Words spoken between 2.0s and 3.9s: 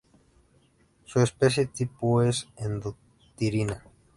es "Endothyrina?